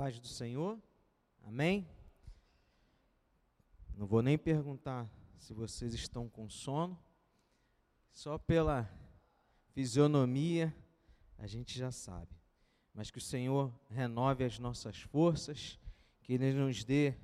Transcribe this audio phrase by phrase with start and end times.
[0.00, 0.80] paz do Senhor.
[1.42, 1.86] Amém?
[3.94, 5.06] Não vou nem perguntar
[5.38, 6.98] se vocês estão com sono.
[8.10, 8.90] Só pela
[9.74, 10.74] fisionomia
[11.36, 12.34] a gente já sabe.
[12.94, 15.78] Mas que o Senhor renove as nossas forças,
[16.22, 17.14] que Ele nos dê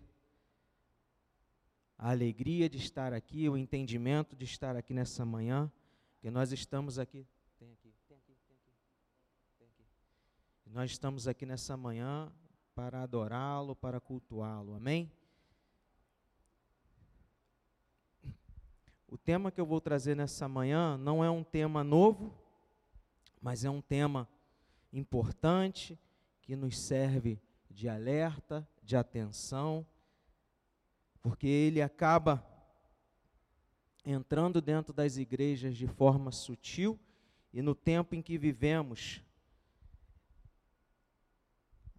[1.96, 5.72] a alegria de estar aqui, o entendimento de estar aqui nessa manhã,
[6.18, 7.26] que nós estamos aqui.
[10.66, 12.30] Nós estamos aqui nessa manhã
[12.76, 14.74] para adorá-lo, para cultuá-lo.
[14.74, 15.10] Amém?
[19.08, 22.38] O tema que eu vou trazer nessa manhã não é um tema novo,
[23.40, 24.28] mas é um tema
[24.92, 25.98] importante
[26.42, 29.86] que nos serve de alerta, de atenção,
[31.22, 32.44] porque ele acaba
[34.04, 37.00] entrando dentro das igrejas de forma sutil
[37.54, 39.22] e no tempo em que vivemos,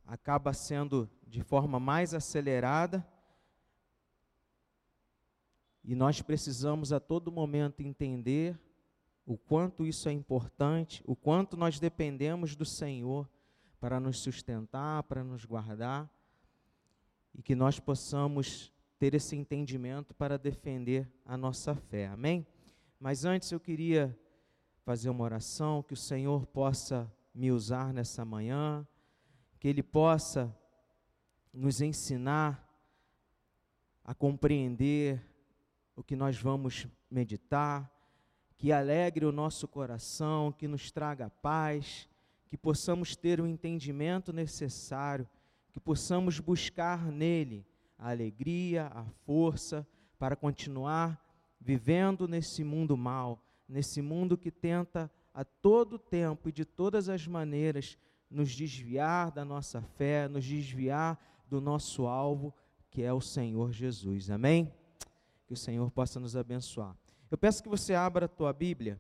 [0.08, 3.06] acaba sendo de forma mais acelerada.
[5.84, 8.58] E nós precisamos a todo momento entender
[9.26, 13.30] o quanto isso é importante, o quanto nós dependemos do Senhor
[13.80, 16.10] para nos sustentar, para nos guardar,
[17.36, 22.08] e que nós possamos ter esse entendimento para defender a nossa fé.
[22.08, 22.48] Amém?
[23.00, 24.18] Mas antes eu queria
[24.84, 28.88] fazer uma oração que o Senhor possa me usar nessa manhã
[29.60, 30.56] que Ele possa
[31.54, 32.64] nos ensinar
[34.04, 35.22] a compreender
[35.96, 37.92] o que nós vamos meditar,
[38.56, 42.08] que alegre o nosso coração, que nos traga paz,
[42.48, 45.28] que possamos ter o entendimento necessário,
[45.72, 47.66] que possamos buscar nele
[47.98, 49.86] a alegria, a força
[50.18, 51.24] para continuar
[51.60, 57.28] vivendo nesse mundo mal, nesse mundo que tenta a todo tempo e de todas as
[57.28, 57.98] maneiras
[58.30, 62.54] nos desviar da nossa fé, nos desviar do nosso alvo,
[62.90, 64.30] que é o Senhor Jesus.
[64.30, 64.74] Amém?
[65.46, 66.96] Que o Senhor possa nos abençoar.
[67.30, 69.00] Eu peço que você abra a tua Bíblia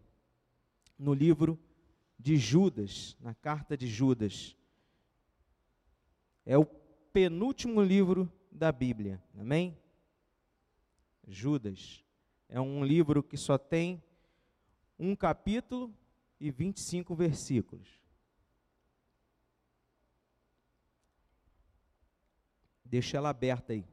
[0.97, 1.59] no livro
[2.17, 4.55] de Judas, na carta de Judas.
[6.45, 9.21] É o penúltimo livro da Bíblia.
[9.37, 9.77] Amém?
[11.27, 12.03] Judas.
[12.49, 14.01] É um livro que só tem
[14.97, 15.93] um capítulo
[16.39, 17.99] e 25 versículos.
[22.89, 23.85] Deixa ela aberta aí.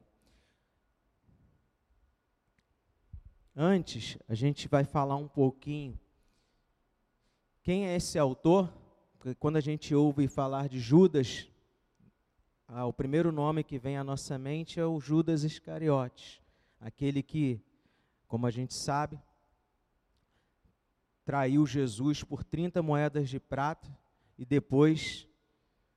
[3.53, 5.99] Antes, a gente vai falar um pouquinho.
[7.61, 8.71] Quem é esse autor?
[9.17, 11.49] Porque quando a gente ouve falar de Judas,
[12.67, 16.41] ah, o primeiro nome que vem à nossa mente é o Judas Iscariotes,
[16.79, 17.61] aquele que,
[18.27, 19.19] como a gente sabe,
[21.25, 23.89] traiu Jesus por 30 moedas de prata
[24.37, 25.27] e depois,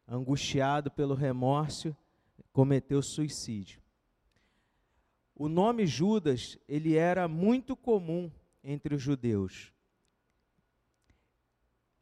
[0.07, 1.95] angustiado pelo remorso,
[2.59, 3.81] cometeu suicídio.
[5.33, 8.29] O nome Judas, ele era muito comum
[8.65, 9.73] entre os judeus.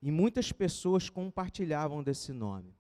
[0.01, 2.75] E muitas pessoas compartilhavam desse nome.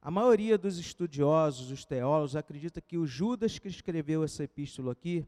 [0.00, 5.26] A maioria dos estudiosos, os teólogos, acredita que o Judas que escreveu essa epístola aqui,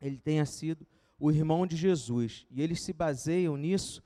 [0.00, 0.86] ele tenha sido
[1.18, 2.46] o irmão de Jesus.
[2.48, 4.00] E eles se baseiam nisso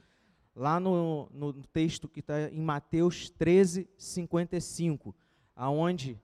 [0.57, 5.15] lá no, no texto que está em Mateus 13, 55,
[5.55, 6.19] aonde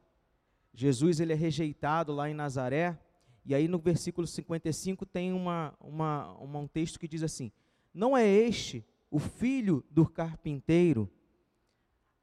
[0.73, 2.99] Jesus ele é rejeitado lá em Nazaré,
[3.45, 7.51] e aí no versículo 55 tem uma, uma, uma, um texto que diz assim:
[7.93, 11.11] Não é este o filho do carpinteiro?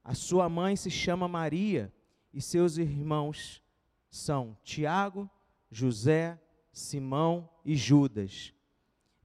[0.04, 1.92] A sua mãe se chama Maria,
[2.34, 3.64] e seus irmãos
[4.10, 5.30] são Tiago,
[5.72, 6.40] José,
[6.72, 8.54] Simão e Judas.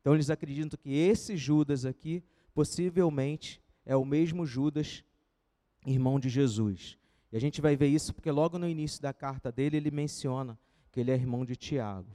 [0.00, 5.04] Então eles acreditam que esse Judas aqui, possivelmente, é o mesmo Judas,
[5.84, 6.98] irmão de Jesus.
[7.32, 10.58] E a gente vai ver isso porque logo no início da carta dele ele menciona
[10.90, 12.10] que ele é irmão de Tiago.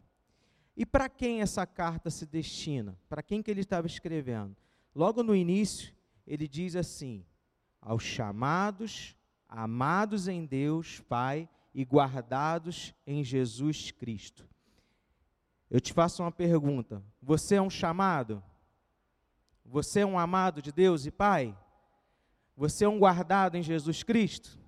[0.76, 2.98] E para quem essa carta se destina?
[3.08, 4.56] Para quem que ele estava escrevendo?
[4.94, 5.94] Logo no início,
[6.28, 7.26] ele diz assim:
[7.82, 9.16] aos chamados,
[9.48, 14.48] amados em Deus, Pai, e guardados em Jesus Cristo.
[15.70, 18.44] Eu te faço uma pergunta: você é um chamado?
[19.64, 21.58] Você é um amado de Deus e Pai?
[22.56, 24.65] Você é um guardado em Jesus Cristo?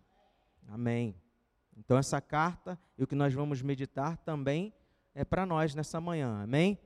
[0.67, 1.15] Amém.
[1.77, 4.73] Então, essa carta e o que nós vamos meditar também
[5.15, 6.41] é para nós nessa manhã.
[6.43, 6.77] Amém?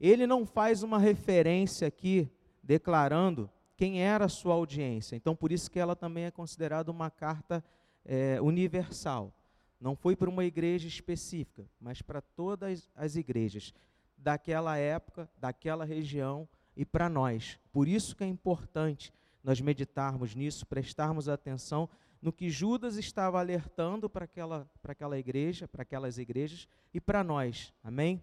[0.00, 2.30] Ele não faz uma referência aqui
[2.62, 5.16] declarando quem era a sua audiência.
[5.16, 7.64] Então, por isso que ela também é considerada uma carta
[8.04, 9.32] é, universal.
[9.80, 13.72] Não foi para uma igreja específica, mas para todas as igrejas
[14.16, 17.58] daquela época, daquela região e para nós.
[17.72, 19.12] Por isso que é importante
[19.44, 21.88] nós meditarmos nisso, prestarmos atenção
[22.20, 27.22] no que Judas estava alertando para aquela, para aquela igreja, para aquelas igrejas e para
[27.22, 27.72] nós.
[27.82, 28.22] Amém?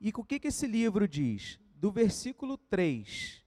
[0.00, 1.58] E o que, que esse livro diz?
[1.74, 3.44] Do versículo 3,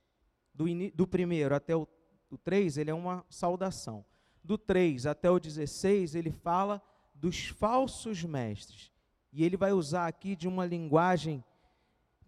[0.53, 1.87] do, do primeiro até o,
[2.29, 4.05] o 3, ele é uma saudação.
[4.43, 6.81] Do 3 até o 16, ele fala
[7.13, 8.91] dos falsos mestres.
[9.31, 11.43] E ele vai usar aqui de uma linguagem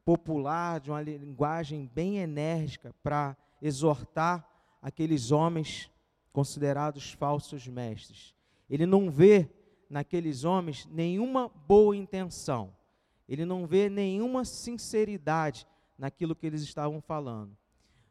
[0.06, 4.48] popular, de uma linguagem bem enérgica para exortar
[4.82, 5.90] aqueles homens
[6.34, 8.36] considerados falsos mestres.
[8.70, 9.48] Ele não vê
[9.90, 12.76] naqueles homens nenhuma boa intenção.
[13.30, 17.56] Ele não vê nenhuma sinceridade naquilo que eles estavam falando.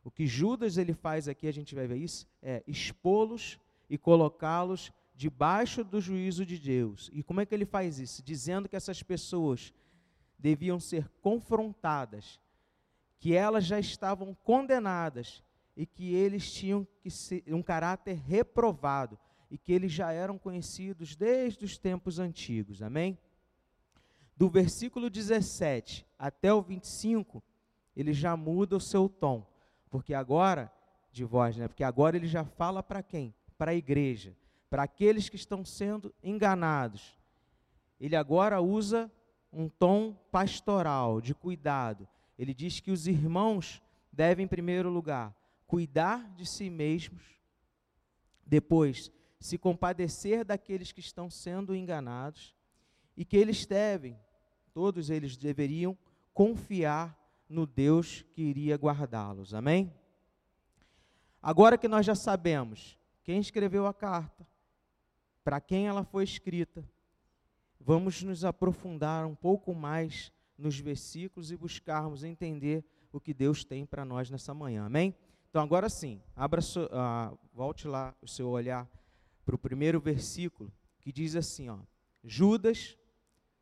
[0.05, 3.59] O que Judas ele faz aqui, a gente vai ver isso, é expô-los
[3.91, 7.11] e colocá-los debaixo do juízo de Deus.
[7.13, 8.23] E como é que ele faz isso?
[8.23, 9.73] Dizendo que essas pessoas
[10.39, 12.41] deviam ser confrontadas,
[13.19, 15.43] que elas já estavam condenadas
[15.77, 19.19] e que eles tinham que ser um caráter reprovado
[19.51, 22.83] e que eles já eram conhecidos desde os tempos antigos.
[22.83, 23.19] Amém?
[24.37, 27.43] Do versículo 17 até o 25,
[27.95, 29.47] ele já muda o seu tom,
[29.91, 30.73] porque agora
[31.13, 31.69] de voz, né?
[31.69, 33.35] Porque agora ele já fala para quem?
[33.59, 34.35] Para a igreja,
[34.71, 37.17] para aqueles que estão sendo enganados.
[38.01, 39.13] Ele agora usa
[39.53, 42.09] um tom pastoral, de cuidado.
[42.39, 45.37] Ele diz que os irmãos devem, em primeiro lugar,
[45.73, 47.23] cuidar de si mesmos,
[48.45, 49.11] depois,
[49.41, 52.55] se compadecer daqueles que estão sendo enganados,
[53.17, 54.21] e que eles devem,
[54.75, 55.97] todos eles deveriam,
[56.35, 59.55] confiar no Deus que iria guardá-los.
[59.55, 59.91] Amém?
[61.41, 64.47] Agora que nós já sabemos quem escreveu a carta,
[65.43, 66.87] para quem ela foi escrita,
[67.81, 73.87] vamos nos aprofundar um pouco mais nos versículos e buscarmos entender o que Deus tem
[73.87, 74.85] para nós nessa manhã.
[74.85, 75.17] Amém?
[75.53, 78.89] Então, agora sim, abra uh, volte lá o seu olhar
[79.45, 81.77] para o primeiro versículo, que diz assim: ó,
[82.25, 82.97] Judas,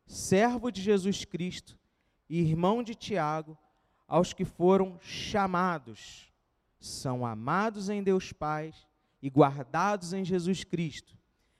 [0.07, 1.77] servo de Jesus Cristo
[2.29, 3.57] e irmão de Tiago,
[4.07, 6.31] aos que foram chamados,
[6.79, 8.73] são amados em Deus Pai
[9.21, 11.13] e guardados em Jesus Cristo.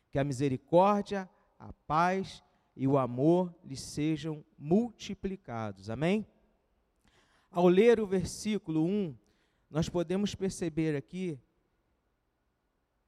[0.10, 1.30] Que a misericórdia,
[1.60, 2.42] a paz
[2.74, 5.90] e o amor lhes sejam multiplicados.
[5.90, 6.26] Amém?
[7.52, 9.14] Ao ler o versículo 1,
[9.72, 11.40] nós podemos perceber aqui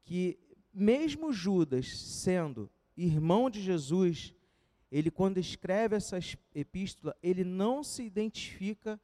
[0.05, 0.39] que,
[0.73, 4.33] mesmo Judas sendo irmão de Jesus,
[4.89, 6.17] ele, quando escreve essa
[6.55, 8.99] epístola, ele não se identifica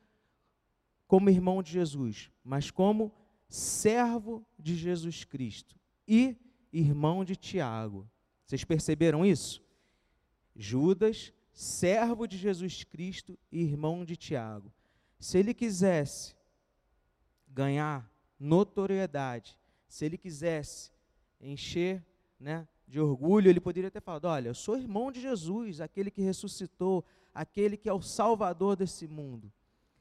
[1.05, 3.11] como irmão de Jesus, mas como
[3.49, 5.75] servo de Jesus Cristo
[6.07, 6.37] e
[6.71, 8.09] irmão de Tiago.
[8.45, 9.61] Vocês perceberam isso?
[10.55, 14.71] Judas, servo de Jesus Cristo e irmão de Tiago.
[15.19, 16.38] Se ele quisesse
[17.49, 18.09] ganhar
[18.39, 19.57] notoriedade,
[19.87, 20.91] se ele quisesse
[21.41, 22.05] encher
[22.39, 26.21] né, de orgulho, ele poderia ter falado: Olha, eu sou irmão de Jesus, aquele que
[26.21, 27.03] ressuscitou,
[27.33, 29.51] aquele que é o salvador desse mundo.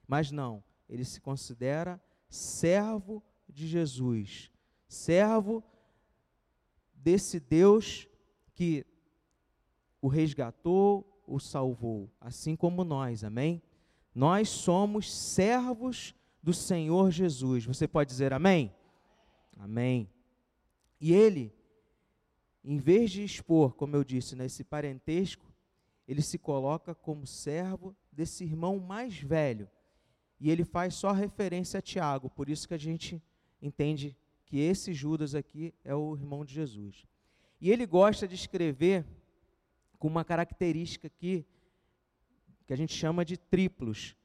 [0.06, 4.50] Mas não, ele se considera servo de Jesus,
[4.86, 5.62] servo
[6.94, 8.06] desse Deus
[8.54, 8.86] que
[10.00, 13.62] o resgatou, o salvou, assim como nós, amém?
[14.14, 17.64] Nós somos servos do Senhor Jesus.
[17.64, 18.74] Você pode dizer amém?
[19.56, 20.08] Amém.
[21.00, 21.52] E ele,
[22.64, 25.46] em vez de expor, como eu disse, nesse parentesco,
[26.06, 29.68] ele se coloca como servo desse irmão mais velho.
[30.40, 33.22] E ele faz só referência a Tiago, por isso que a gente
[33.60, 34.16] entende
[34.46, 37.06] que esse Judas aqui é o irmão de Jesus.
[37.60, 39.04] E ele gosta de escrever
[39.98, 41.44] com uma característica aqui
[42.66, 44.16] que a gente chama de triplos.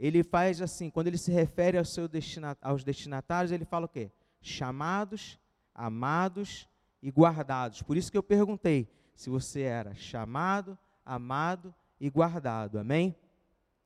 [0.00, 3.88] Ele faz assim, quando ele se refere ao seu destinat aos destinatários, ele fala o
[3.88, 4.10] quê?
[4.40, 5.38] Chamados,
[5.74, 6.66] amados
[7.02, 7.82] e guardados.
[7.82, 12.78] Por isso que eu perguntei se você era chamado, amado e guardado.
[12.78, 13.14] Amém?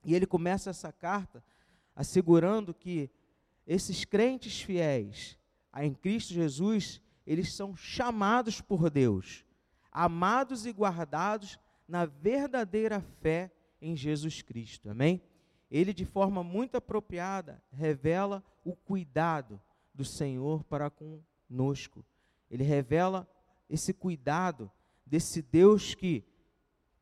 [0.04, 1.42] E ele começa essa carta
[1.96, 3.10] assegurando que
[3.66, 5.36] esses crentes fiéis
[5.76, 9.44] em Cristo Jesus, eles são chamados por Deus
[9.94, 11.56] amados e guardados
[11.86, 14.90] na verdadeira fé em Jesus Cristo.
[14.90, 15.22] Amém?
[15.74, 19.60] Ele, de forma muito apropriada, revela o cuidado
[19.92, 22.04] do Senhor para conosco.
[22.48, 23.28] Ele revela
[23.68, 24.70] esse cuidado
[25.04, 26.22] desse Deus que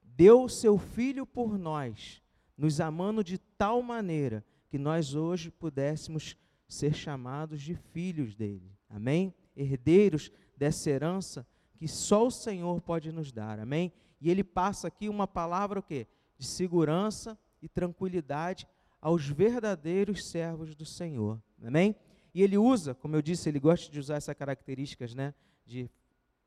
[0.03, 2.23] deu o seu Filho por nós,
[2.57, 6.35] nos amando de tal maneira que nós hoje pudéssemos
[6.67, 8.73] ser chamados de filhos dele.
[8.89, 9.35] Amém?
[9.55, 13.61] Herdeiros dessa herança que só o Senhor pode nos dar.
[13.61, 13.93] Amém?
[14.19, 16.07] E ele passa aqui uma palavra o quê?
[16.39, 18.67] De segurança e tranquilidade
[19.01, 21.41] aos verdadeiros servos do Senhor.
[21.65, 21.97] Amém?
[22.35, 25.91] E ele usa, como eu disse, ele gosta de usar essas características né, de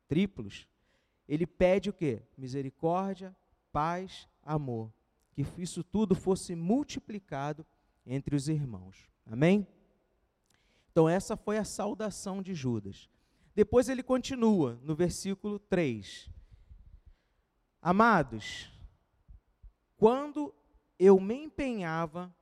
[0.07, 0.67] triplos.
[1.27, 2.21] Ele pede o quê?
[2.37, 3.35] Misericórdia,
[3.71, 4.91] paz, amor.
[5.33, 7.65] Que isso tudo fosse multiplicado
[8.05, 9.09] entre os irmãos.
[9.25, 9.67] Amém?
[10.91, 13.09] Então, essa foi a saudação de Judas.
[13.53, 16.29] Depois ele continua no versículo 3.
[17.81, 18.71] Amados,
[19.97, 20.53] quando
[20.99, 22.33] eu me empenhava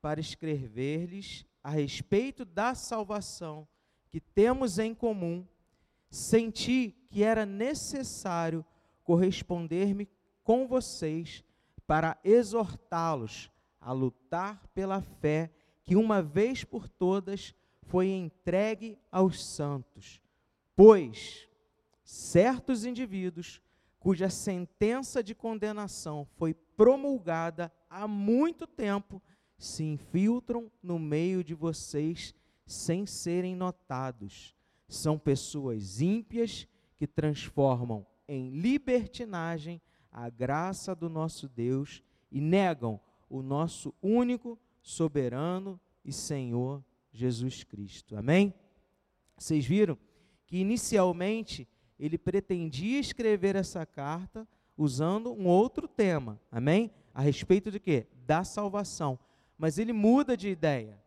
[0.00, 3.66] para escrever-lhes a respeito da salvação
[4.10, 5.46] que temos em comum,
[6.10, 8.64] senti que era necessário
[9.04, 10.08] corresponder-me
[10.44, 11.42] com vocês
[11.86, 13.50] para exortá-los
[13.80, 15.50] a lutar pela fé
[15.82, 20.20] que uma vez por todas foi entregue aos santos.
[20.76, 21.48] Pois
[22.04, 23.60] certos indivíduos
[23.98, 29.22] cuja sentença de condenação foi promulgada há muito tempo
[29.56, 32.34] se infiltram no meio de vocês
[32.66, 34.52] sem serem notados.
[34.88, 43.42] São pessoas ímpias que transformam em libertinagem a graça do nosso Deus e negam o
[43.42, 48.16] nosso único, soberano e Senhor Jesus Cristo.
[48.16, 48.52] Amém?
[49.36, 49.96] Vocês viram
[50.48, 54.48] que inicialmente ele pretendia escrever essa carta
[54.82, 56.40] usando um outro tema.
[56.50, 56.90] Amém?
[57.14, 58.06] A respeito de quê?
[58.26, 59.18] Da salvação
[59.62, 61.00] mas ele muda de ideia.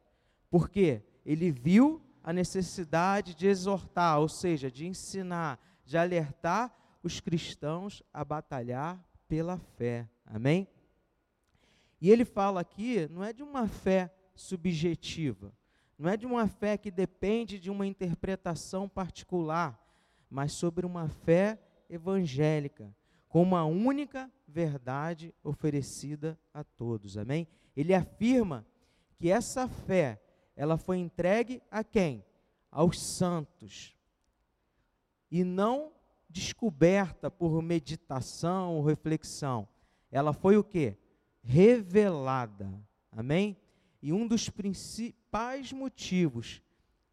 [0.50, 1.04] Por quê?
[1.26, 8.24] Ele viu a necessidade de exortar, ou seja, de ensinar, de alertar os cristãos a
[8.24, 10.08] batalhar pela fé.
[10.26, 10.70] Amém?
[12.00, 15.52] E ele fala aqui, não é de uma fé subjetiva,
[16.00, 19.78] não é de uma fé que depende de uma interpretação particular,
[20.30, 22.96] mas sobre uma fé evangélica,
[23.36, 27.18] com uma única verdade oferecida a todos.
[27.18, 27.46] Amém?
[27.76, 28.66] ele afirma
[29.18, 30.22] que essa fé,
[30.56, 32.24] ela foi entregue a quem?
[32.72, 33.94] Aos santos.
[35.30, 35.92] E não
[36.30, 39.68] descoberta por meditação ou reflexão.
[40.10, 40.96] Ela foi o que?
[41.44, 42.74] Revelada.
[43.12, 43.58] Amém?
[44.02, 46.62] E um dos principais motivos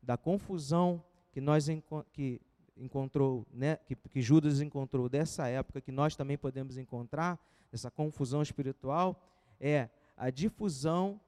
[0.00, 1.66] da confusão que nós
[2.12, 2.40] que
[2.76, 7.38] encontrou, né, que, que Judas encontrou dessa época, que nós também podemos encontrar,
[7.72, 9.20] essa confusão espiritual,
[9.58, 11.20] é a difusão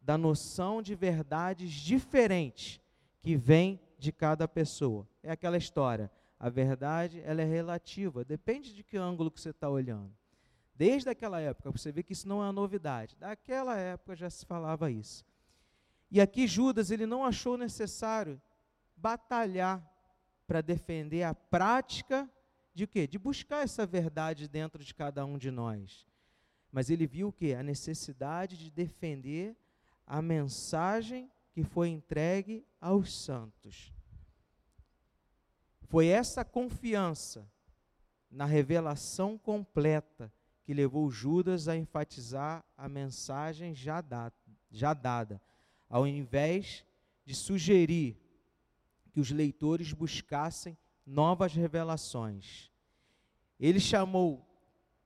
[0.00, 2.80] da noção de verdades diferentes
[3.20, 5.06] que vem de cada pessoa.
[5.22, 6.10] É aquela história.
[6.38, 10.12] A verdade ela é relativa, depende de que ângulo que você está olhando.
[10.74, 13.16] Desde aquela época, você vê que isso não é uma novidade.
[13.16, 15.24] Daquela época já se falava isso.
[16.08, 18.40] E aqui Judas ele não achou necessário
[18.96, 19.84] batalhar
[20.48, 22.28] para defender a prática
[22.74, 23.06] de quê?
[23.06, 26.06] De buscar essa verdade dentro de cada um de nós.
[26.72, 27.52] Mas ele viu o que?
[27.52, 29.54] A necessidade de defender
[30.06, 33.92] a mensagem que foi entregue aos santos.
[35.82, 37.46] Foi essa confiança
[38.30, 40.32] na revelação completa
[40.64, 44.32] que levou Judas a enfatizar a mensagem já, da,
[44.70, 45.42] já dada,
[45.90, 46.84] ao invés
[47.24, 48.16] de sugerir
[49.18, 52.70] que os leitores buscassem novas revelações.
[53.58, 54.46] Ele chamou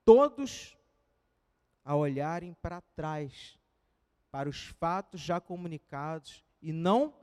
[0.04, 0.76] todos
[1.83, 3.59] a olharem para trás,
[4.31, 7.14] para os fatos já comunicados e não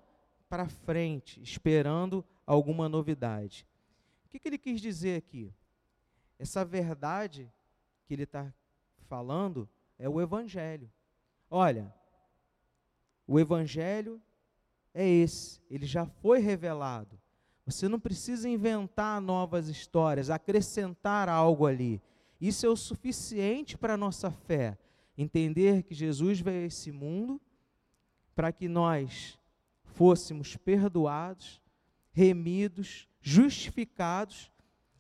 [0.50, 3.67] para frente, esperando alguma novidade.
[4.25, 5.53] O que, que ele quis dizer aqui?
[6.39, 7.53] Essa verdade
[8.08, 8.51] que ele está
[9.08, 9.69] falando
[10.00, 10.91] é o Evangelho.
[11.51, 11.93] Olha,
[13.27, 14.19] o Evangelho
[15.00, 17.18] é esse, ele já foi revelado.
[17.65, 22.01] Você não precisa inventar novas histórias, acrescentar algo ali.
[22.41, 24.77] Isso é o suficiente para a nossa fé.
[25.18, 27.39] Entender que Jesus veio a esse mundo
[28.36, 29.39] para que nós
[29.84, 31.62] fôssemos perdoados,
[32.12, 34.51] remidos, justificados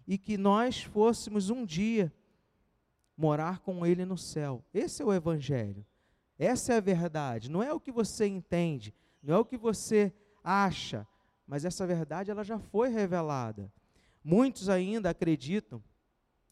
[0.07, 2.13] e que nós fôssemos um dia
[3.17, 4.63] morar com Ele no céu.
[4.73, 5.85] Esse é o Evangelho.
[6.37, 7.51] Essa é a verdade.
[7.51, 11.07] Não é o que você entende, não é o que você acha,
[11.45, 13.71] mas essa verdade ela já foi revelada.
[14.23, 15.83] Muitos ainda acreditam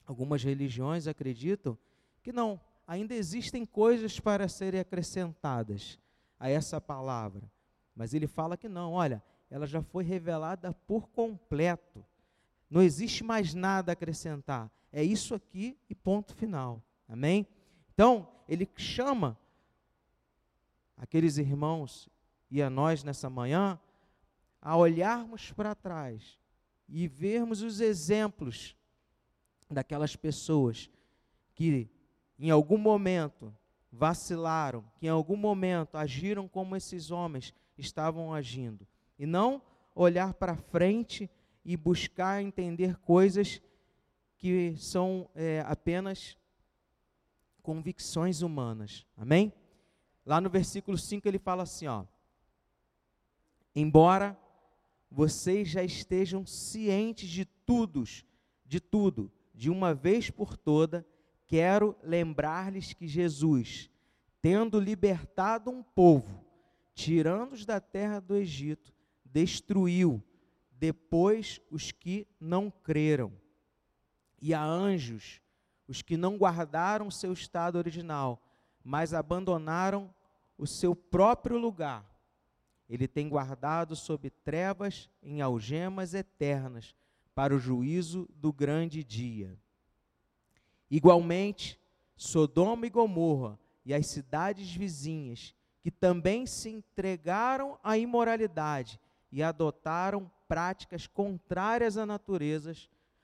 [0.07, 1.77] Algumas religiões acreditam
[2.23, 5.99] que não, ainda existem coisas para serem acrescentadas
[6.39, 7.51] a essa palavra.
[7.93, 12.05] Mas ele fala que não, olha, ela já foi revelada por completo.
[12.69, 14.71] Não existe mais nada a acrescentar.
[14.93, 16.81] É isso aqui e ponto final.
[17.05, 17.45] Amém?
[17.93, 19.37] Então, ele chama
[20.95, 22.07] aqueles irmãos
[22.49, 23.79] e a nós nessa manhã
[24.61, 26.39] a olharmos para trás
[26.87, 28.75] e vermos os exemplos
[29.69, 30.89] daquelas pessoas
[31.53, 31.89] que
[32.39, 33.53] em algum momento
[33.91, 38.87] vacilaram, que em algum momento agiram como esses homens estavam agindo.
[39.19, 39.61] e não
[39.95, 41.29] olhar para frente
[41.65, 43.59] e buscar entender coisas
[44.37, 46.37] que são é, apenas
[47.63, 49.05] convicções humanas.
[49.17, 49.51] Amém?
[50.23, 52.05] Lá no versículo 5 ele fala assim, ó:
[53.79, 54.35] Embora
[55.07, 58.03] vocês já estejam cientes de tudo,
[58.65, 61.05] de tudo, de uma vez por toda,
[61.45, 63.87] quero lembrar-lhes que Jesus,
[64.41, 66.43] tendo libertado um povo,
[66.95, 68.91] tirando-os da terra do Egito,
[69.23, 70.23] destruiu
[70.71, 73.31] depois os que não creram.
[74.41, 75.39] E a anjos,
[75.87, 78.41] os que não guardaram seu estado original,
[78.83, 80.11] mas abandonaram
[80.57, 82.16] o seu próprio lugar.
[82.89, 86.95] Ele tem guardado sob trevas em algemas eternas
[87.35, 89.57] para o juízo do grande dia.
[90.89, 91.79] Igualmente,
[92.15, 98.99] Sodoma e Gomorra e as cidades vizinhas, que também se entregaram à imoralidade
[99.31, 102.73] e adotaram práticas contrárias à natureza,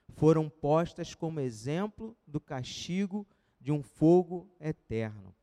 [0.10, 3.26] foram postas como exemplo do castigo
[3.60, 5.34] de um fogo eterno.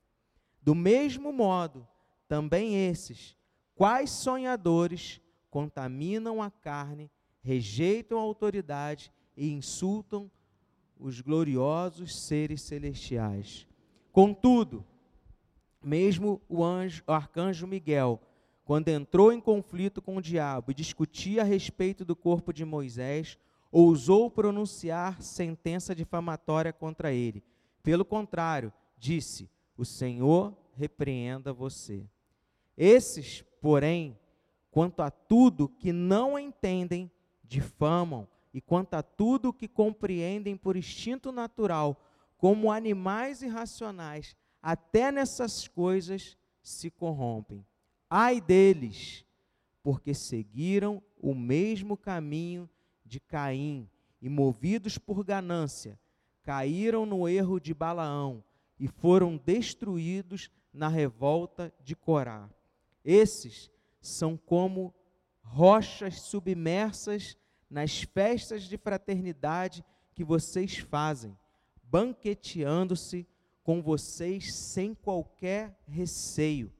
[0.63, 1.89] Do mesmo modo,
[2.29, 3.37] também esses,
[3.81, 7.11] quais sonhadores, contaminam a carne,
[7.41, 10.31] rejeitam a autoridade e insultam
[10.99, 13.67] os gloriosos seres celestiais.
[14.13, 14.85] Contudo,
[15.83, 18.21] mesmo o, anjo, o arcanjo Miguel,
[18.67, 23.39] quando entrou em conflito com o diabo e discutia a respeito do corpo de Moisés,
[23.73, 27.43] ousou pronunciar sentença difamatória contra ele.
[27.83, 32.07] Pelo contrário, disse: O Senhor repreenda você.
[32.83, 34.19] Esses, porém,
[34.71, 37.11] quanto a tudo que não entendem,
[37.45, 42.03] difamam, e quanto a tudo que compreendem por instinto natural,
[42.39, 47.67] como animais irracionais, até nessas coisas se corrompem.
[48.09, 49.27] Ai deles,
[49.83, 52.67] porque seguiram o mesmo caminho
[53.05, 53.91] de Caim
[54.23, 56.01] e, movidos por ganância,
[56.43, 58.43] caíram no erro de Balaão
[58.79, 62.49] e foram destruídos na revolta de Corá.
[63.05, 64.95] Esses são como
[65.43, 67.37] rochas submersas
[67.69, 69.85] nas festas de fraternidade
[70.15, 71.37] que vocês fazem,
[71.83, 73.27] banqueteando-se
[73.63, 76.73] com vocês sem qualquer receio.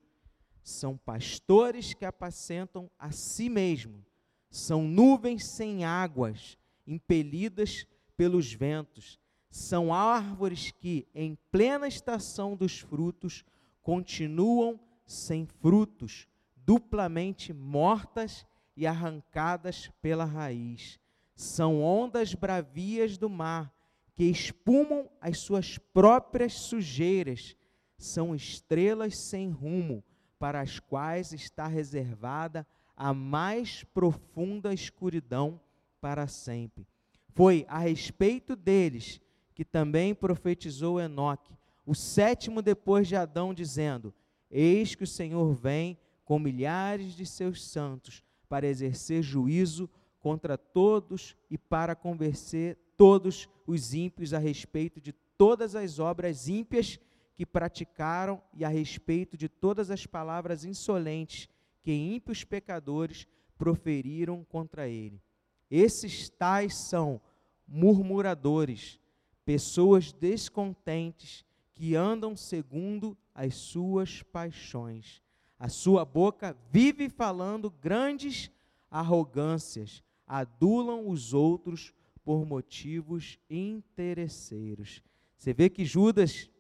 [0.63, 4.05] São pastores que apacentam a si mesmo,
[4.51, 9.19] são nuvens sem águas, impelidas pelos ventos,
[9.51, 13.45] são árvores que, em plena estação dos frutos,
[13.83, 14.79] continuam
[15.11, 18.47] sem frutos, duplamente mortas
[18.77, 21.01] e arrancadas pela raiz.
[21.35, 23.75] São ondas bravias do mar
[24.15, 27.57] que espumam as suas próprias sujeiras.
[27.99, 30.05] São estrelas sem rumo,
[30.39, 32.65] para as quais está reservada
[32.97, 35.61] a mais profunda escuridão
[36.01, 36.87] para sempre.
[37.35, 39.21] Foi a respeito deles
[39.57, 41.53] que também profetizou Enoque,
[41.85, 44.15] o sétimo depois de Adão, dizendo:
[44.51, 51.37] Eis que o Senhor vem com milhares de seus santos para exercer juízo contra todos
[51.49, 56.99] e para convencer todos os ímpios a respeito de todas as obras ímpias
[57.35, 61.49] que praticaram e a respeito de todas as palavras insolentes
[61.83, 65.23] que ímpios pecadores proferiram contra ele.
[65.71, 67.21] Esses tais são
[67.67, 69.01] murmuradores,
[69.45, 75.23] pessoas descontentes que andam segundo as suas paixões.
[75.59, 78.51] A sua boca vive falando grandes
[78.91, 81.93] arrogâncias, adulam os outros
[82.25, 85.03] por motivos interesseiros.
[85.37, 86.51] Você vê que Judas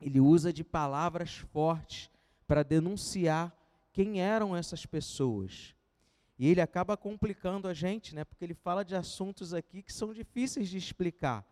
[0.00, 2.10] ele usa de palavras fortes
[2.46, 3.56] para denunciar
[3.92, 5.74] quem eram essas pessoas.
[6.38, 8.24] E ele acaba complicando a gente, né?
[8.24, 11.46] Porque ele fala de assuntos aqui que são difíceis de explicar.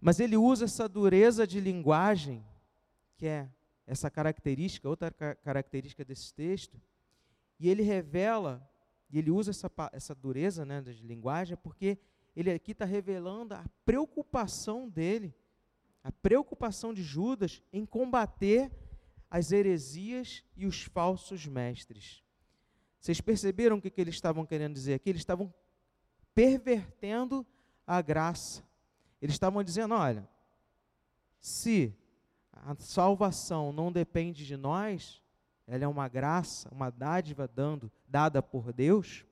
[0.00, 2.44] Mas ele usa essa dureza de linguagem,
[3.20, 3.50] que é
[3.86, 6.80] essa característica, outra característica desse texto,
[7.58, 8.66] e ele revela,
[9.10, 11.98] e ele usa essa, essa dureza né, de linguagem, porque
[12.34, 15.34] ele aqui está revelando a preocupação dele,
[16.02, 18.72] a preocupação de Judas em combater
[19.30, 22.24] as heresias e os falsos mestres.
[22.98, 25.10] Vocês perceberam o que, que eles estavam querendo dizer aqui?
[25.10, 25.52] Eles estavam
[26.34, 27.46] pervertendo
[27.86, 28.66] a graça.
[29.20, 30.26] Eles estavam dizendo: olha,
[31.38, 31.94] se
[32.64, 35.22] a salvação não depende de nós,
[35.66, 39.24] ela é uma graça, uma dádiva dando, dada por Deus,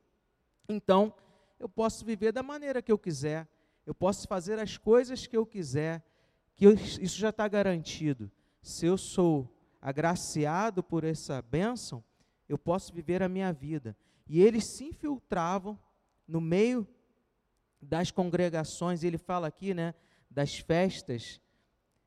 [0.69, 1.13] então
[1.59, 3.49] eu posso viver da maneira que eu quiser,
[3.85, 6.05] eu posso fazer as coisas que eu quiser,
[6.55, 8.31] que eu, isso já está garantido.
[8.61, 9.49] Se eu sou
[9.81, 12.05] agraciado por essa bênção,
[12.49, 13.97] eu posso viver a minha vida.
[14.29, 15.79] E eles se infiltravam
[16.27, 16.87] no meio
[17.81, 19.95] das congregações, ele fala aqui, né,
[20.31, 21.41] das festas,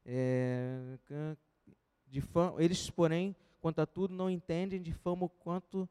[0.06, 0.98] é,
[2.08, 5.88] de fama, eles, porém, quanto a tudo, não entendem, difamam quanto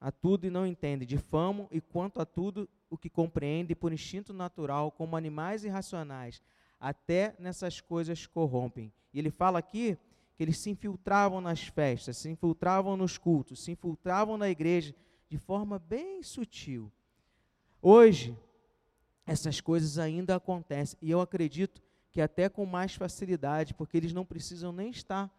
[0.00, 4.32] a tudo e não entendem, difamam e quanto a tudo o que compreendem por instinto
[4.32, 6.42] natural, como animais irracionais,
[6.78, 8.92] até nessas coisas corrompem.
[9.12, 9.98] E ele fala aqui
[10.34, 14.94] que eles se infiltravam nas festas, se infiltravam nos cultos, se infiltravam na igreja
[15.28, 16.90] de forma bem sutil.
[17.82, 18.36] Hoje,
[19.26, 24.24] essas coisas ainda acontecem, e eu acredito que até com mais facilidade, porque eles não
[24.24, 25.30] precisam nem estar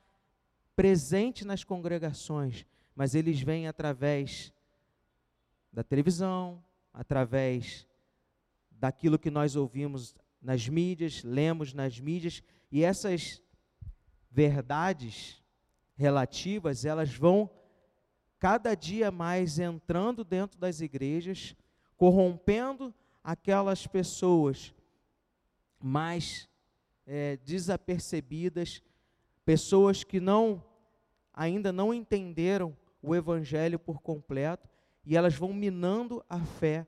[0.75, 4.53] presentes nas congregações, mas eles vêm através
[5.71, 7.87] da televisão, através
[8.71, 13.41] daquilo que nós ouvimos nas mídias, lemos nas mídias, e essas
[14.29, 15.41] verdades
[15.95, 17.49] relativas, elas vão
[18.39, 21.55] cada dia mais entrando dentro das igrejas,
[21.95, 24.73] corrompendo aquelas pessoas
[25.79, 26.49] mais
[27.13, 28.81] é, desapercebidas,
[29.43, 30.63] pessoas que não
[31.33, 34.69] ainda não entenderam o evangelho por completo
[35.05, 36.87] e elas vão minando a fé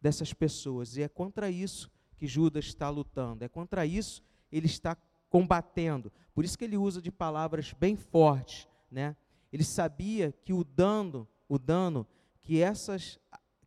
[0.00, 0.96] dessas pessoas.
[0.96, 4.96] E é contra isso que Judas está lutando, é contra isso ele está
[5.28, 6.12] combatendo.
[6.34, 9.16] Por isso que ele usa de palavras bem fortes, né?
[9.52, 12.04] Ele sabia que o dano, o dano
[12.42, 13.16] que essas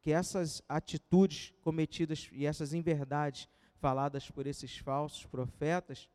[0.02, 3.48] que essas atitudes cometidas e essas inverdades
[3.84, 6.08] faladas por esses falsos profetas,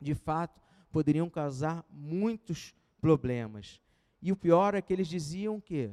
[0.00, 0.58] de fato,
[0.90, 3.82] poderiam causar muitos problemas.
[4.22, 5.90] E o pior é que eles diziam que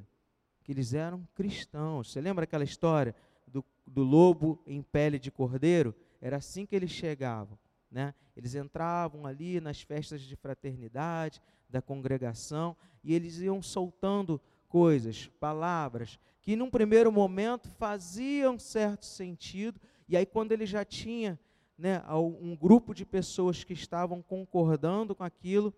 [0.64, 2.10] que eles eram cristãos.
[2.10, 3.14] Você lembra aquela história
[3.46, 5.94] do, do lobo em pele de cordeiro?
[6.22, 7.60] Era assim que eles chegavam.
[7.92, 8.14] Né?
[8.34, 14.40] Eles entravam ali nas festas de fraternidade, da congregação, e eles iam soltando
[14.70, 21.40] coisas, palavras, que num primeiro momento faziam certo sentido, e aí quando ele já tinha
[21.78, 25.74] né, um grupo de pessoas que estavam concordando com aquilo,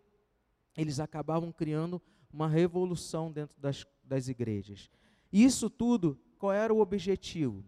[0.75, 4.89] eles acabavam criando uma revolução dentro das, das igrejas.
[5.31, 7.63] Isso tudo, qual era o objetivo?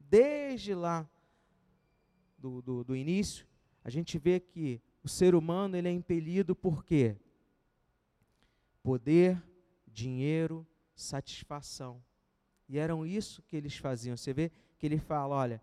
[0.00, 1.08] Desde lá
[2.38, 3.46] do, do, do início,
[3.84, 7.16] a gente vê que o ser humano ele é impelido por quê?
[8.82, 9.42] Poder,
[9.86, 12.02] dinheiro, satisfação.
[12.68, 14.16] E eram isso que eles faziam.
[14.16, 15.62] Você vê que ele fala, olha,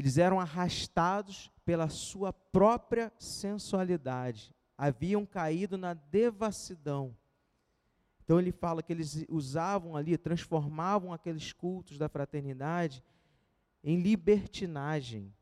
[0.00, 7.14] eles eram arrastados pela sua própria sensualidade haviam caído na devassidão.
[8.24, 13.04] Então ele fala que eles usavam ali, transformavam aqueles cultos da fraternidade
[13.84, 15.34] em libertinagem,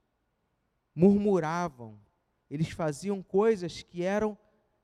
[0.92, 1.96] murmuravam,
[2.50, 4.36] eles faziam coisas que eram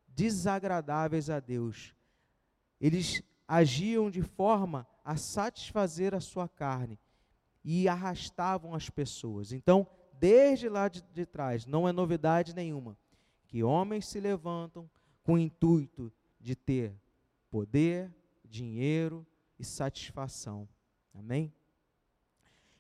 [0.07, 1.93] desagradáveis a Deus.
[2.81, 6.97] Eles agiam de forma a satisfazer a sua carne
[7.65, 9.53] e arrastavam as pessoas.
[9.53, 9.87] Então,
[10.21, 12.97] desde lá de, de trás, não é novidade nenhuma
[13.47, 14.91] que homens se levantam
[15.23, 16.95] com o intuito de ter
[17.51, 18.13] poder,
[18.45, 19.27] dinheiro
[19.59, 20.69] e satisfação.
[21.15, 21.53] Amém?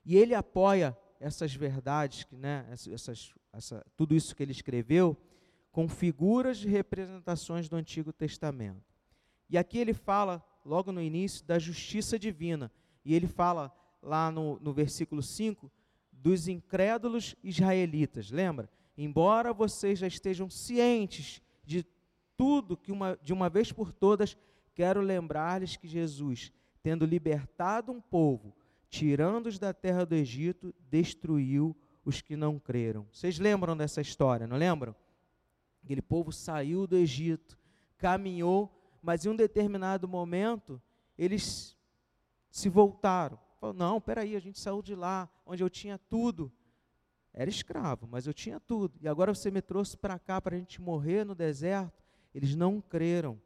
[0.05, 5.17] E ele apoia essas verdades, né, essas, essa, tudo isso que ele escreveu,
[5.73, 8.95] com figuras de representações do Antigo Testamento.
[9.49, 12.71] E aqui ele fala, logo no início, da justiça divina.
[13.05, 13.73] E ele fala
[14.05, 15.71] lá no, no versículo 5
[16.13, 18.31] dos incrédulos israelitas.
[18.31, 18.69] Lembra?
[18.97, 21.85] embora vocês já estejam cientes de
[22.37, 24.37] tudo que uma, de uma vez por todas,
[24.75, 28.55] quero lembrar-lhes que Jesus, tendo libertado um povo,
[28.89, 33.07] tirando-os da terra do Egito, destruiu os que não creram.
[33.13, 34.95] Vocês lembram dessa história, não lembram?
[35.83, 37.59] Aquele povo saiu do Egito,
[37.99, 38.71] caminhou,
[39.03, 40.81] mas em um determinado momento
[41.17, 41.77] eles
[42.51, 43.39] se voltaram.
[43.65, 46.53] Falaram, não, peraí, a gente saiu de lá, onde eu tinha tudo
[47.35, 48.97] era escravo, mas eu tinha tudo.
[49.01, 52.05] E agora você me trouxe para cá para a gente morrer no deserto.
[52.33, 53.41] Eles não creram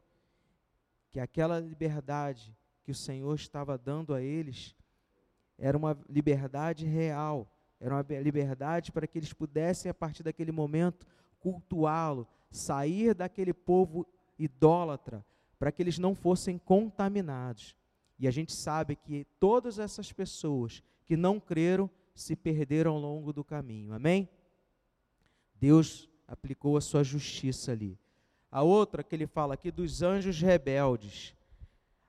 [1.11, 2.54] que aquela liberdade
[2.85, 4.76] que o Senhor estava dando a eles
[5.57, 7.50] era uma liberdade real,
[7.81, 11.07] era uma liberdade para que eles pudessem, a partir daquele momento,
[11.40, 14.07] cultuá-lo, sair daquele povo
[14.38, 15.24] idólatra,
[15.59, 17.74] para que eles não fossem contaminados.
[18.18, 23.33] E a gente sabe que todas essas pessoas que não creram se perderam ao longo
[23.33, 23.92] do caminho.
[23.92, 24.28] Amém?
[25.54, 27.98] Deus aplicou a sua justiça ali.
[28.50, 31.35] A outra que ele fala aqui dos anjos rebeldes.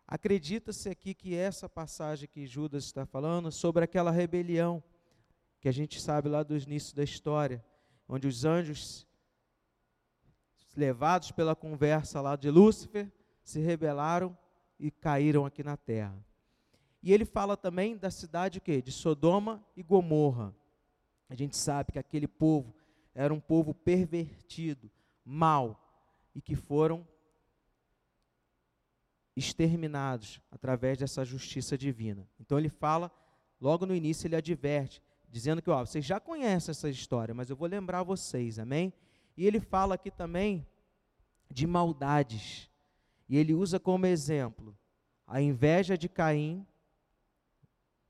[0.08, 4.84] Acredita-se aqui que essa passagem que Judas está falando sobre aquela rebelião
[5.62, 7.64] que a gente sabe lá do início da história,
[8.08, 9.06] onde os anjos
[10.76, 13.12] levados pela conversa lá de Lúcifer,
[13.44, 14.38] se rebelaram
[14.80, 16.16] e caíram aqui na terra.
[17.02, 20.56] E ele fala também da cidade de Sodoma e Gomorra.
[21.30, 22.74] A gente sabe que aquele povo
[23.14, 24.90] era um povo pervertido,
[25.26, 25.80] mau
[26.34, 27.08] e que foram
[29.36, 32.28] exterminados através dessa justiça divina.
[32.40, 33.12] Então ele fala,
[33.60, 37.56] logo no início ele adverte, dizendo que, ó, vocês já conhecem essa história, mas eu
[37.56, 38.94] vou lembrar vocês, amém?
[39.38, 40.66] E ele fala aqui também
[41.50, 42.69] de maldades.
[43.30, 44.76] E ele usa como exemplo
[45.26, 46.66] a inveja de Caim,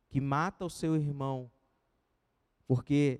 [0.07, 1.51] que mata o seu irmão,
[2.65, 3.19] porque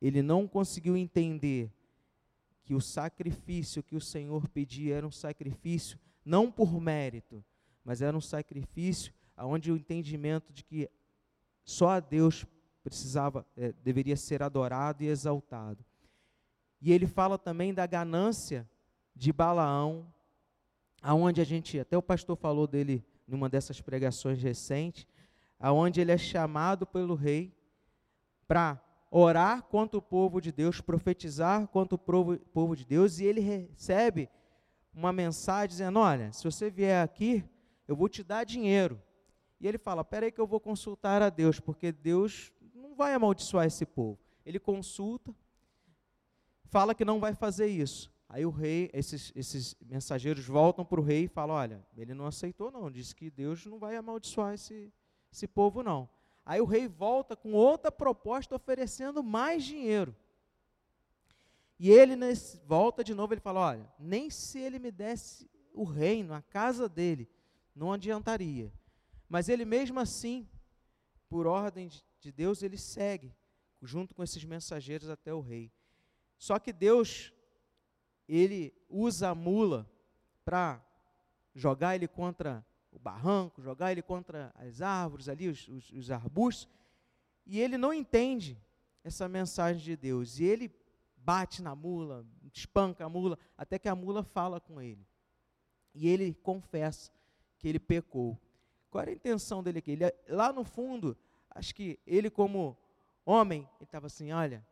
[0.00, 1.70] ele não conseguiu entender
[2.64, 7.44] que o sacrifício que o Senhor pedia era um sacrifício não por mérito,
[7.84, 10.88] mas era um sacrifício onde o entendimento de que
[11.64, 12.46] só a Deus
[12.82, 15.84] precisava, é, deveria ser adorado e exaltado.
[16.80, 18.68] E ele fala também da ganância
[19.14, 20.11] de Balaão,
[21.02, 25.06] aonde a gente, até o pastor falou dele numa dessas pregações recentes,
[25.58, 27.52] aonde ele é chamado pelo rei
[28.46, 33.24] para orar contra o povo de Deus, profetizar contra o povo, povo de Deus, e
[33.24, 34.28] ele recebe
[34.94, 37.44] uma mensagem dizendo: Olha, se você vier aqui,
[37.88, 39.00] eu vou te dar dinheiro.
[39.60, 43.66] E ele fala: Peraí, que eu vou consultar a Deus, porque Deus não vai amaldiçoar
[43.66, 44.18] esse povo.
[44.44, 45.34] Ele consulta,
[46.64, 48.11] fala que não vai fazer isso.
[48.32, 52.24] Aí o rei, esses, esses mensageiros voltam para o rei e falam: Olha, ele não
[52.24, 54.90] aceitou, não, disse que Deus não vai amaldiçoar esse,
[55.30, 56.08] esse povo, não.
[56.42, 60.16] Aí o rei volta com outra proposta oferecendo mais dinheiro.
[61.78, 65.84] E ele nesse, volta de novo, ele fala: Olha, nem se ele me desse o
[65.84, 67.28] reino, a casa dele,
[67.76, 68.72] não adiantaria.
[69.28, 70.48] Mas ele mesmo assim,
[71.28, 73.36] por ordem de Deus, ele segue
[73.82, 75.70] junto com esses mensageiros até o rei.
[76.38, 77.30] Só que Deus,
[78.36, 79.88] ele usa a mula
[80.44, 80.82] para
[81.54, 86.68] jogar ele contra o barranco, jogar ele contra as árvores ali, os, os, os arbustos,
[87.46, 88.58] e ele não entende
[89.04, 90.38] essa mensagem de Deus.
[90.38, 90.74] E ele
[91.16, 95.06] bate na mula, espanca a mula, até que a mula fala com ele.
[95.94, 97.10] E ele confessa
[97.58, 98.38] que ele pecou.
[98.90, 99.92] Qual era a intenção dele aqui?
[99.92, 101.16] Ele, lá no fundo,
[101.50, 102.76] acho que ele, como
[103.24, 104.66] homem, ele estava assim: olha,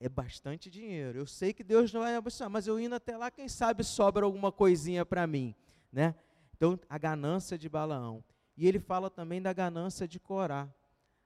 [0.00, 1.18] é bastante dinheiro.
[1.18, 4.24] Eu sei que Deus não vai abençoar, mas eu indo até lá, quem sabe sobra
[4.24, 5.54] alguma coisinha para mim,
[5.92, 6.14] né?
[6.56, 8.24] Então, a ganância de Balaão.
[8.56, 10.68] E ele fala também da ganância de Corá.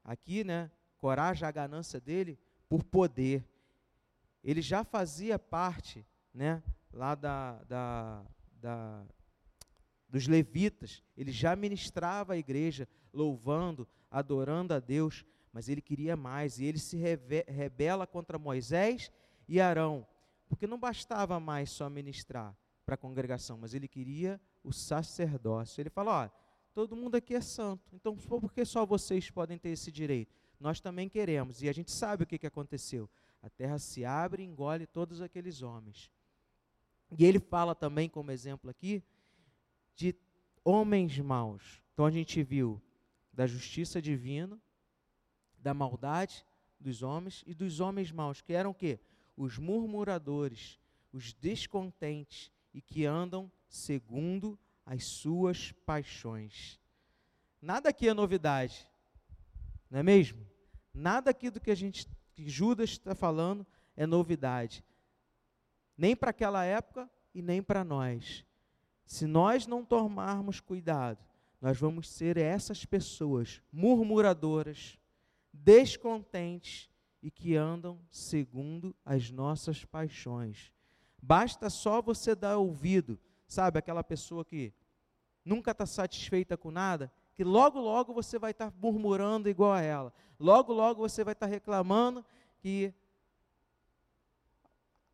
[0.05, 0.71] Aqui, né?
[0.97, 3.45] Corá já a ganância dele por poder
[4.43, 8.25] ele já fazia parte né, lá da, da,
[8.61, 9.07] da,
[10.09, 16.59] dos levitas, ele já ministrava a igreja, louvando, adorando a Deus, mas ele queria mais,
[16.59, 19.11] e ele se rebela contra Moisés
[19.49, 20.07] e Arão,
[20.49, 25.81] porque não bastava mais só ministrar para a congregação, mas ele queria o sacerdócio.
[25.81, 26.31] Ele fala: ó,
[26.75, 30.35] todo mundo aqui é santo, então por que só vocês podem ter esse direito?
[30.59, 33.09] Nós também queremos, e a gente sabe o que, que aconteceu
[33.43, 36.11] a terra se abre e engole todos aqueles homens.
[37.19, 39.03] E ele fala também, como exemplo aqui,
[39.97, 40.15] de
[40.65, 41.83] homens maus.
[41.93, 42.81] Então a gente viu
[43.33, 44.61] da justiça divina,
[45.61, 46.45] da maldade
[46.79, 48.99] dos homens e dos homens maus, que eram o quê?
[49.37, 50.79] Os murmuradores,
[51.13, 56.81] os descontentes e que andam segundo as suas paixões.
[57.61, 58.89] Nada aqui é novidade,
[59.91, 60.47] não é mesmo?
[60.93, 64.85] Nada aqui do que a gente que Judas está falando é novidade.
[65.97, 68.45] Nem para aquela época e nem para nós.
[69.05, 71.19] Se nós não tomarmos cuidado,
[71.61, 74.99] nós vamos ser essas pessoas murmuradoras,
[75.53, 76.89] descontentes
[77.23, 80.73] e que andam segundo as nossas paixões.
[81.23, 84.73] Basta só você dar ouvido, sabe, aquela pessoa que
[85.45, 90.13] nunca está satisfeita com nada, que logo, logo você vai estar murmurando igual a ela.
[90.39, 92.25] Logo, logo você vai estar reclamando
[92.59, 92.95] que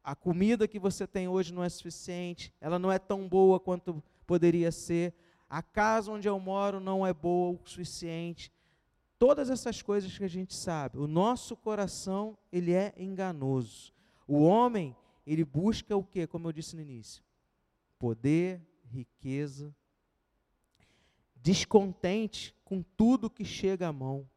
[0.03, 4.03] a comida que você tem hoje não é suficiente, ela não é tão boa quanto
[4.25, 5.12] poderia ser,
[5.49, 8.53] a casa onde eu moro não é boa o suficiente.
[9.18, 13.92] Todas essas coisas que a gente sabe, o nosso coração, ele é enganoso.
[14.29, 14.94] O homem,
[15.26, 17.24] ele busca o que, como eu disse no início?
[17.98, 19.74] Poder, riqueza,
[21.37, 24.29] descontente com tudo que chega à mão.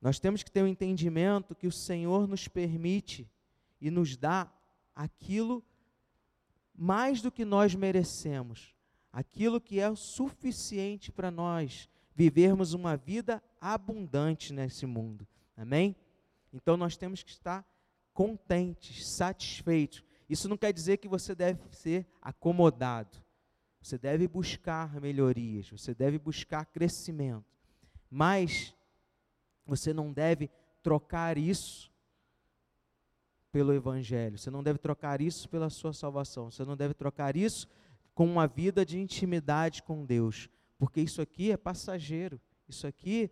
[0.00, 3.30] Nós temos que ter o um entendimento que o Senhor nos permite
[3.80, 4.52] e nos dá
[4.94, 5.64] aquilo
[6.74, 8.74] mais do que nós merecemos,
[9.12, 11.88] aquilo que é o suficiente para nós
[12.20, 15.26] vivermos uma vida abundante nesse mundo.
[15.56, 15.96] Amém?
[16.52, 17.66] Então nós temos que estar
[18.12, 20.04] contentes, satisfeitos.
[20.28, 23.16] Isso não quer dizer que você deve ser acomodado.
[23.80, 27.46] Você deve buscar melhorias, você deve buscar crescimento.
[28.10, 28.76] Mas
[29.64, 30.50] você não deve
[30.82, 31.90] trocar isso
[33.50, 37.66] pelo Evangelho, você não deve trocar isso pela sua salvação, você não deve trocar isso
[38.14, 40.50] com uma vida de intimidade com Deus,
[40.80, 43.30] porque isso aqui é passageiro, isso aqui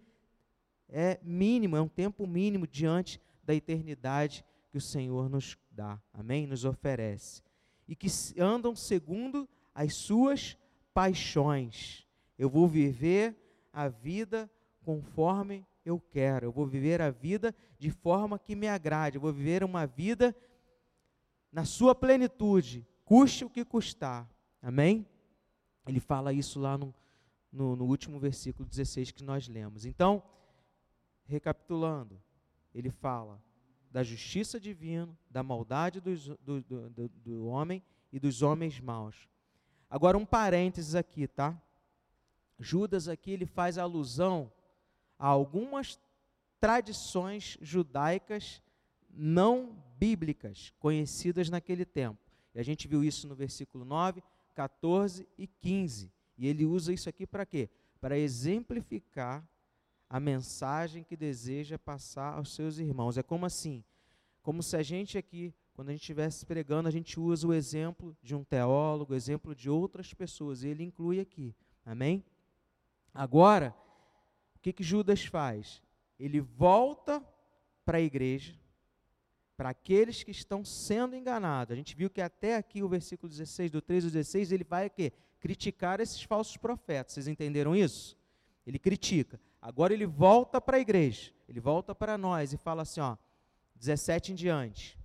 [0.86, 6.46] é mínimo, é um tempo mínimo diante da eternidade que o Senhor nos dá, amém?
[6.46, 7.42] Nos oferece.
[7.88, 8.06] E que
[8.38, 10.58] andam segundo as suas
[10.92, 12.06] paixões.
[12.36, 13.34] Eu vou viver
[13.72, 14.50] a vida
[14.82, 16.44] conforme eu quero.
[16.44, 19.16] Eu vou viver a vida de forma que me agrade.
[19.16, 20.36] Eu vou viver uma vida
[21.50, 24.30] na sua plenitude, custe o que custar.
[24.60, 25.06] Amém?
[25.86, 26.94] Ele fala isso lá no,
[27.52, 29.84] no, no último versículo 16 que nós lemos.
[29.84, 30.22] Então,
[31.24, 32.20] recapitulando,
[32.74, 33.42] ele fala
[33.90, 37.82] da justiça divina, da maldade do, do, do, do homem
[38.12, 39.28] e dos homens maus.
[39.88, 41.60] Agora, um parênteses aqui, tá?
[42.58, 44.52] Judas aqui ele faz alusão
[45.18, 45.98] a algumas
[46.60, 48.62] tradições judaicas
[49.10, 52.20] não bíblicas conhecidas naquele tempo.
[52.54, 54.22] E a gente viu isso no versículo 9,
[54.54, 56.12] 14 e 15.
[56.38, 57.68] E ele usa isso aqui para quê?
[58.00, 59.46] Para exemplificar
[60.08, 63.18] a mensagem que deseja passar aos seus irmãos.
[63.18, 63.84] É como assim?
[64.40, 68.16] Como se a gente aqui, quando a gente estivesse pregando, a gente usa o exemplo
[68.22, 71.54] de um teólogo, o exemplo de outras pessoas, e ele inclui aqui.
[71.84, 72.24] Amém?
[73.12, 73.74] Agora,
[74.54, 75.82] o que, que Judas faz?
[76.18, 77.22] Ele volta
[77.84, 78.54] para a igreja,
[79.56, 81.72] para aqueles que estão sendo enganados.
[81.72, 84.88] A gente viu que até aqui o versículo 16, do 13 ao 16, ele vai
[84.88, 85.12] quê?
[85.40, 87.14] Criticar esses falsos profetas.
[87.14, 88.16] Vocês entenderam isso?
[88.66, 89.40] Ele critica.
[89.60, 93.16] Agora ele volta para a igreja, ele volta para nós e fala assim, ó,
[93.74, 94.98] 17 em diante.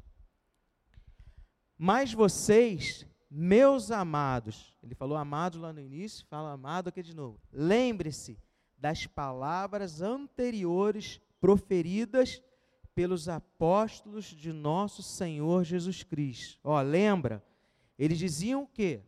[1.78, 7.40] Mas vocês, meus amados, ele falou amado lá no início, fala amado aqui de novo.
[7.52, 8.38] Lembre-se
[8.78, 12.42] das palavras anteriores proferidas
[12.94, 16.60] pelos apóstolos de nosso Senhor Jesus Cristo.
[16.64, 17.44] Ó, lembra?
[17.98, 19.02] Eles diziam que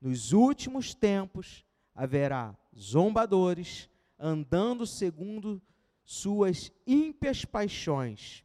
[0.00, 5.60] nos últimos tempos haverá zombadores, andando segundo
[6.04, 8.44] suas ímpias paixões.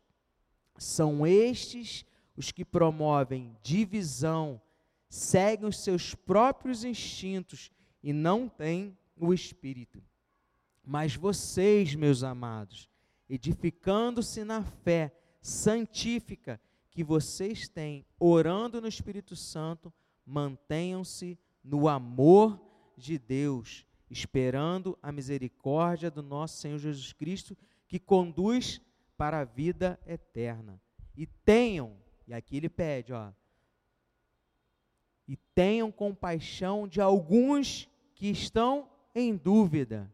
[0.77, 4.61] São estes os que promovem divisão,
[5.09, 7.71] seguem os seus próprios instintos
[8.03, 10.03] e não têm o espírito.
[10.83, 12.89] Mas vocês, meus amados,
[13.29, 16.59] edificando-se na fé santífica
[16.91, 19.91] que vocês têm, orando no Espírito Santo,
[20.25, 22.61] mantenham-se no amor
[22.95, 28.79] de Deus esperando a misericórdia do nosso Senhor Jesus Cristo, que conduz
[29.17, 30.79] para a vida eterna.
[31.17, 31.97] E tenham,
[32.27, 33.31] e aqui ele pede, ó,
[35.27, 40.11] e tenham compaixão de alguns que estão em dúvida.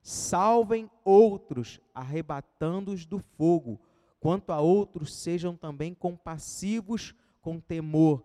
[0.00, 3.80] Salvem outros, arrebatando-os do fogo.
[4.20, 8.22] Quanto a outros, sejam também compassivos com temor,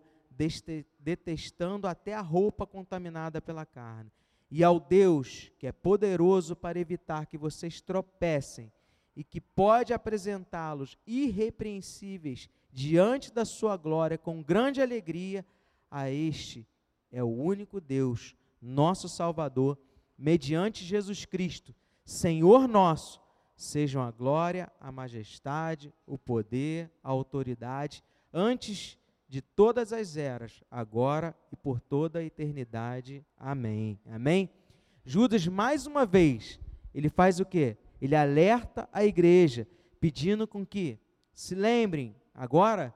[1.00, 4.12] detestando até a roupa contaminada pela carne.
[4.52, 8.72] E ao Deus que é poderoso para evitar que vocês tropecem
[9.16, 15.46] e que pode apresentá-los irrepreensíveis diante da sua glória com grande alegria,
[15.90, 16.68] a este
[17.12, 19.78] é o único Deus, nosso Salvador,
[20.18, 21.74] mediante Jesus Cristo,
[22.06, 23.22] Senhor nosso,
[23.56, 28.99] sejam a glória, a majestade, o poder, a autoridade, antes
[29.30, 33.24] de todas as eras, agora e por toda a eternidade.
[33.38, 34.00] Amém.
[34.08, 34.50] Amém?
[35.06, 36.60] Judas, mais uma vez,
[36.96, 37.78] ele faz o quê?
[38.02, 39.68] Ele alerta a igreja,
[40.00, 41.00] pedindo com que
[41.32, 42.94] se lembrem agora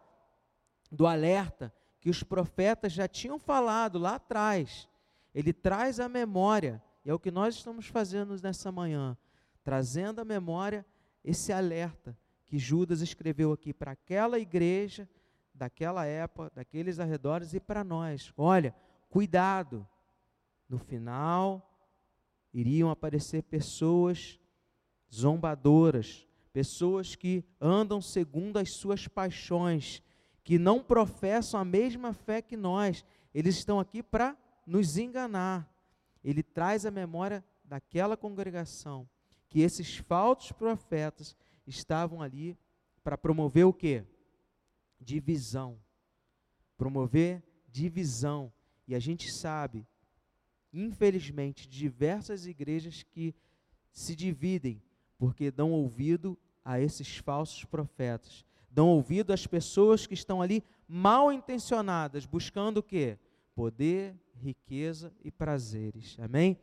[0.91, 4.89] do alerta que os profetas já tinham falado lá atrás.
[5.35, 9.15] Ele traz a memória, e é o que nós estamos fazendo nessa manhã,
[9.63, 10.83] trazendo à memória
[11.23, 12.17] esse alerta
[12.47, 15.07] que Judas escreveu aqui para aquela igreja
[15.53, 18.33] daquela época, daqueles arredores e para nós.
[18.37, 18.75] Olha,
[19.09, 19.87] cuidado.
[20.67, 21.69] No final
[22.53, 24.39] iriam aparecer pessoas
[25.11, 30.01] zombadoras, pessoas que andam segundo as suas paixões,
[30.43, 33.05] que não professam a mesma fé que nós.
[33.33, 35.69] Eles estão aqui para nos enganar.
[36.23, 39.07] Ele traz a memória daquela congregação
[39.49, 41.35] que esses falsos profetas
[41.67, 42.57] estavam ali
[43.03, 44.03] para promover o quê?
[45.03, 45.77] Divisão.
[46.77, 48.51] Promover divisão.
[48.87, 49.85] E a gente sabe,
[50.71, 53.35] infelizmente, diversas igrejas que
[53.91, 54.81] se dividem
[55.17, 61.31] porque dão ouvido a esses falsos profetas, dão ouvido às pessoas que estão ali mal
[61.31, 63.17] intencionadas, buscando o quê?
[63.55, 66.17] Poder, riqueza e prazeres.
[66.19, 66.57] Amém?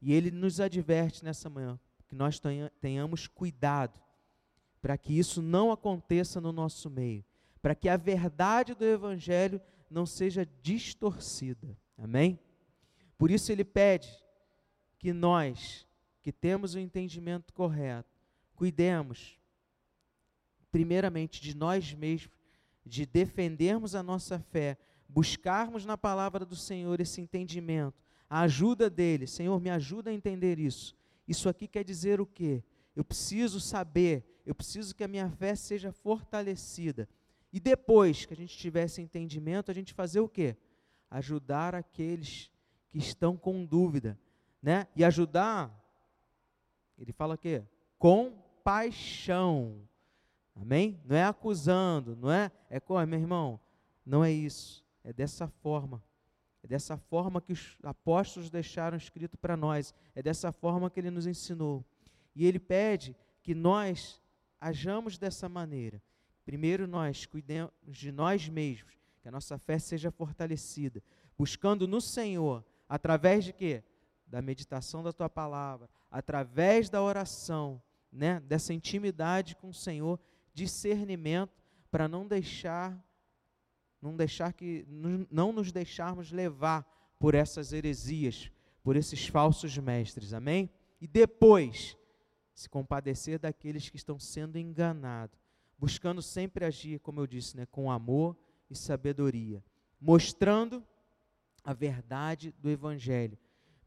[0.00, 2.40] E ele nos adverte nessa manhã que nós
[2.80, 3.98] tenhamos cuidado
[4.82, 7.24] para que isso não aconteça no nosso meio,
[7.64, 9.58] para que a verdade do evangelho
[9.88, 11.74] não seja distorcida.
[11.96, 12.38] Amém?
[13.16, 14.06] Por isso ele pede
[14.98, 15.86] que nós,
[16.20, 18.20] que temos o entendimento correto,
[18.54, 19.40] cuidemos
[20.70, 22.36] primeiramente de nós mesmos,
[22.84, 24.76] de defendermos a nossa fé,
[25.08, 29.26] buscarmos na palavra do Senhor esse entendimento, a ajuda dele.
[29.26, 30.94] Senhor, me ajuda a entender isso.
[31.26, 32.62] Isso aqui quer dizer o quê?
[32.94, 37.08] Eu preciso saber, eu preciso que a minha fé seja fortalecida.
[37.54, 40.56] E depois que a gente tiver esse entendimento, a gente fazer o quê?
[41.08, 42.50] Ajudar aqueles
[42.88, 44.18] que estão com dúvida,
[44.60, 44.88] né?
[44.96, 45.72] E ajudar,
[46.98, 47.62] ele fala o quê?
[47.96, 48.32] Com
[48.64, 49.88] paixão.
[50.52, 51.00] Amém?
[51.04, 52.50] Não é acusando, não é?
[52.68, 53.60] É como, meu irmão,
[54.04, 54.84] não é isso.
[55.04, 56.02] É dessa forma.
[56.60, 59.94] É dessa forma que os apóstolos deixaram escrito para nós.
[60.12, 61.84] É dessa forma que ele nos ensinou.
[62.34, 64.20] E ele pede que nós
[64.60, 66.02] ajamos dessa maneira.
[66.44, 68.92] Primeiro nós cuidemos de nós mesmos,
[69.22, 71.02] que a nossa fé seja fortalecida,
[71.36, 73.82] buscando no Senhor, através de quê?
[74.26, 77.82] Da meditação da tua palavra, através da oração,
[78.12, 78.40] né?
[78.40, 80.20] Dessa intimidade com o Senhor,
[80.52, 83.02] discernimento para não deixar
[84.00, 84.84] não deixar que
[85.30, 86.86] não nos deixarmos levar
[87.18, 88.50] por essas heresias,
[88.82, 90.34] por esses falsos mestres.
[90.34, 90.68] Amém?
[91.00, 91.96] E depois
[92.54, 95.38] se compadecer daqueles que estão sendo enganados,
[95.78, 98.36] buscando sempre agir, como eu disse, né, com amor
[98.70, 99.62] e sabedoria,
[100.00, 100.84] mostrando
[101.62, 103.38] a verdade do evangelho,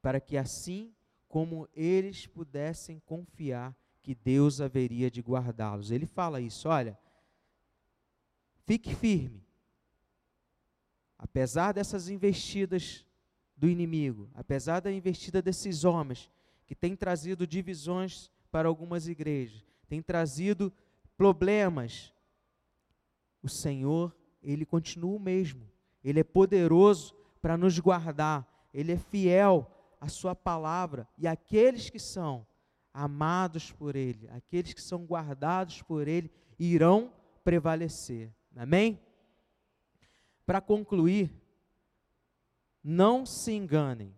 [0.01, 0.93] para que assim
[1.27, 5.91] como eles pudessem confiar que Deus haveria de guardá-los.
[5.91, 6.97] Ele fala isso, olha,
[8.65, 9.45] fique firme.
[11.17, 13.05] Apesar dessas investidas
[13.55, 16.31] do inimigo, apesar da investida desses homens
[16.65, 20.71] que têm trazido divisões para algumas igrejas, têm trazido
[21.17, 22.13] problemas,
[23.41, 25.69] o Senhor, ele continua o mesmo.
[26.03, 28.47] Ele é poderoso para nos guardar.
[28.73, 32.45] Ele é fiel à sua palavra e aqueles que são
[32.93, 37.13] amados por Ele, aqueles que são guardados por Ele, irão
[37.43, 38.33] prevalecer.
[38.55, 38.99] Amém?
[40.45, 41.31] Para concluir,
[42.83, 44.15] não se enganem,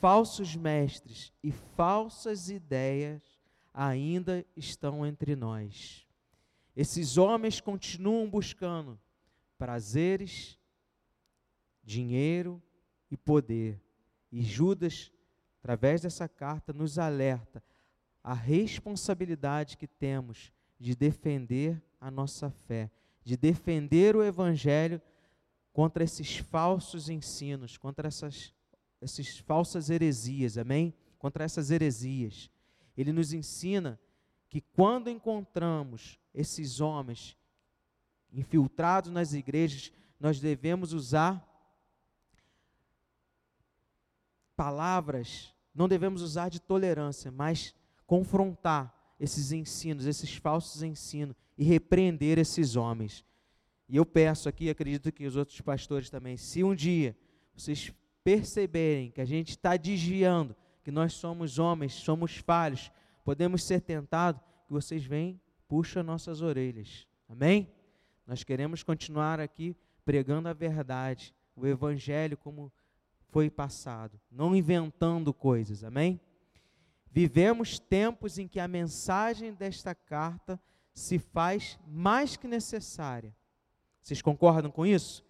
[0.00, 3.35] falsos mestres e falsas ideias
[3.76, 6.06] ainda estão entre nós.
[6.74, 8.98] Esses homens continuam buscando
[9.58, 10.58] prazeres,
[11.84, 12.62] dinheiro
[13.10, 13.78] e poder.
[14.32, 15.12] E Judas,
[15.58, 17.62] através dessa carta, nos alerta
[18.24, 20.50] a responsabilidade que temos
[20.80, 22.90] de defender a nossa fé,
[23.22, 25.02] de defender o Evangelho
[25.72, 28.54] contra esses falsos ensinos, contra essas,
[29.02, 30.94] essas falsas heresias, amém?
[31.18, 32.50] Contra essas heresias.
[32.96, 33.98] Ele nos ensina
[34.48, 37.36] que quando encontramos esses homens
[38.32, 41.44] infiltrados nas igrejas, nós devemos usar
[44.56, 47.74] palavras, não devemos usar de tolerância, mas
[48.06, 53.24] confrontar esses ensinos, esses falsos ensinos e repreender esses homens.
[53.88, 57.16] E eu peço aqui, acredito que os outros pastores também, se um dia
[57.54, 57.92] vocês
[58.24, 60.56] perceberem que a gente está desviando,
[60.86, 62.92] que nós somos homens, somos falhos,
[63.24, 67.08] podemos ser tentados, que vocês venham, puxam nossas orelhas.
[67.28, 67.68] Amém?
[68.24, 69.74] Nós queremos continuar aqui
[70.04, 72.72] pregando a verdade, o evangelho como
[73.30, 75.82] foi passado, não inventando coisas.
[75.82, 76.20] Amém?
[77.10, 80.56] Vivemos tempos em que a mensagem desta carta
[80.94, 83.34] se faz mais que necessária.
[84.00, 85.26] Vocês concordam com isso?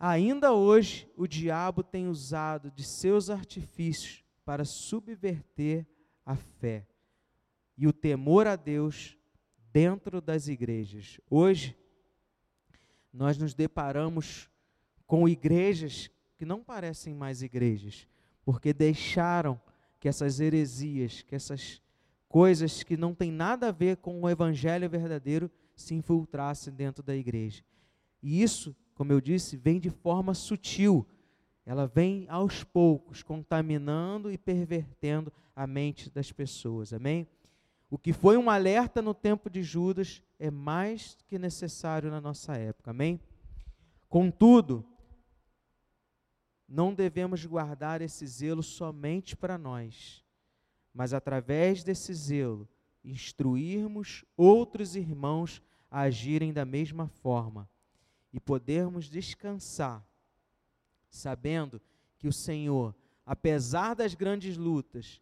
[0.00, 5.86] Ainda hoje, o diabo tem usado de seus artifícios para subverter
[6.24, 6.86] a fé
[7.76, 9.16] e o temor a Deus
[9.72, 11.20] dentro das igrejas.
[11.28, 11.76] Hoje,
[13.12, 14.50] nós nos deparamos
[15.06, 18.08] com igrejas que não parecem mais igrejas,
[18.44, 19.60] porque deixaram
[20.00, 21.80] que essas heresias, que essas
[22.28, 27.14] coisas que não têm nada a ver com o evangelho verdadeiro se infiltrassem dentro da
[27.14, 27.62] igreja.
[28.22, 31.06] E isso, como eu disse, vem de forma sutil.
[31.64, 36.92] Ela vem aos poucos, contaminando e pervertendo a mente das pessoas.
[36.92, 37.26] Amém?
[37.88, 42.56] O que foi um alerta no tempo de Judas é mais que necessário na nossa
[42.56, 42.90] época.
[42.90, 43.20] Amém?
[44.08, 44.84] Contudo,
[46.66, 50.24] não devemos guardar esse zelo somente para nós,
[50.92, 52.66] mas através desse zelo
[53.04, 57.68] instruirmos outros irmãos agirem da mesma forma
[58.32, 60.02] e podermos descansar,
[61.12, 61.80] sabendo
[62.18, 62.94] que o Senhor,
[63.24, 65.20] apesar das grandes lutas,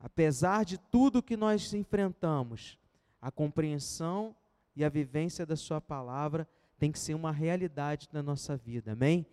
[0.00, 2.78] apesar de tudo que nós enfrentamos,
[3.20, 4.34] a compreensão
[4.74, 6.48] e a vivência da Sua palavra
[6.78, 9.26] tem que ser uma realidade na nossa vida, amém?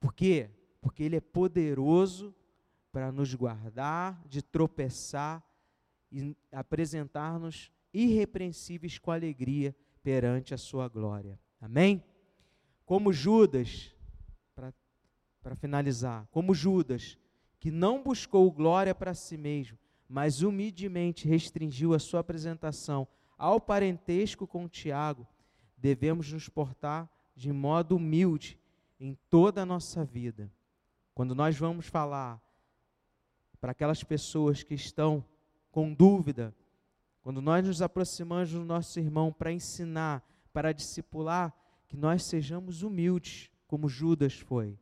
[0.00, 0.50] Por quê?
[0.82, 2.34] Porque Ele é poderoso
[2.92, 5.42] para nos guardar de tropeçar
[6.10, 12.04] e apresentar-nos irrepreensíveis com alegria perante a Sua glória, amém?
[12.84, 13.93] Como Judas,
[15.44, 17.18] para finalizar, como Judas,
[17.60, 19.78] que não buscou glória para si mesmo,
[20.08, 25.26] mas humildemente restringiu a sua apresentação ao parentesco com Tiago,
[25.76, 28.58] devemos nos portar de modo humilde
[28.98, 30.50] em toda a nossa vida.
[31.14, 32.40] Quando nós vamos falar
[33.60, 35.22] para aquelas pessoas que estão
[35.70, 36.54] com dúvida,
[37.22, 41.54] quando nós nos aproximamos do nosso irmão para ensinar, para discipular,
[41.86, 44.78] que nós sejamos humildes, como Judas foi.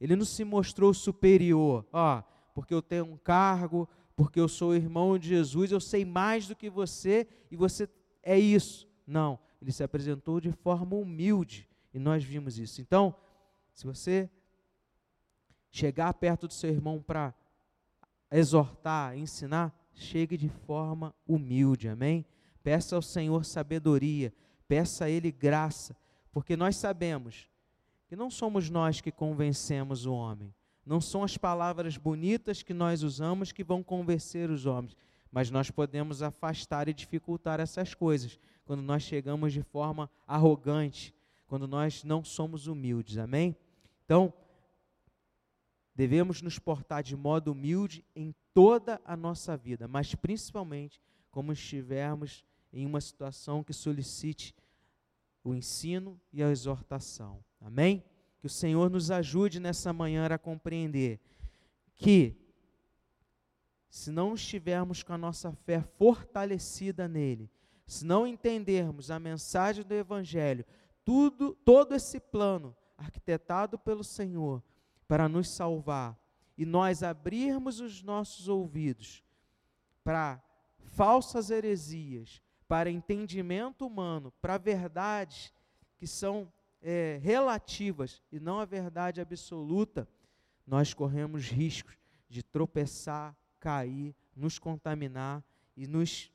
[0.00, 2.22] Ele não se mostrou superior, ó,
[2.54, 6.56] porque eu tenho um cargo, porque eu sou irmão de Jesus, eu sei mais do
[6.56, 7.88] que você e você
[8.22, 8.88] é isso.
[9.06, 12.80] Não, ele se apresentou de forma humilde e nós vimos isso.
[12.80, 13.14] Então,
[13.72, 14.30] se você
[15.70, 17.34] chegar perto do seu irmão para
[18.30, 22.24] exortar, ensinar, chegue de forma humilde, amém?
[22.62, 24.32] Peça ao Senhor sabedoria,
[24.66, 25.96] peça a Ele graça,
[26.32, 27.48] porque nós sabemos
[28.06, 30.54] que não somos nós que convencemos o homem,
[30.84, 34.96] não são as palavras bonitas que nós usamos que vão convencer os homens,
[35.30, 41.12] mas nós podemos afastar e dificultar essas coisas quando nós chegamos de forma arrogante,
[41.46, 43.56] quando nós não somos humildes, amém?
[44.04, 44.32] Então,
[45.94, 51.00] devemos nos portar de modo humilde em toda a nossa vida, mas principalmente
[51.30, 54.54] como estivermos em uma situação que solicite
[55.42, 58.04] o ensino e a exortação, amém?
[58.38, 61.20] Que o Senhor nos ajude nessa manhã a compreender
[61.94, 62.36] que,
[63.88, 67.50] se não estivermos com a nossa fé fortalecida nele,
[67.86, 70.64] se não entendermos a mensagem do Evangelho,
[71.04, 74.62] tudo, todo esse plano arquitetado pelo Senhor
[75.06, 76.18] para nos salvar,
[76.58, 79.22] e nós abrirmos os nossos ouvidos
[80.02, 80.42] para
[80.78, 85.52] falsas heresias, para entendimento humano, para verdades
[85.96, 86.50] que são
[86.88, 90.08] é, relativas e não a verdade absoluta,
[90.64, 91.96] nós corremos riscos
[92.28, 95.42] de tropeçar, cair, nos contaminar
[95.76, 96.30] e nos